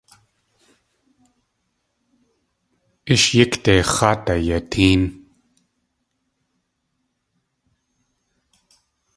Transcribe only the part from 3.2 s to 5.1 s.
yíkde x̲áat ayatéen.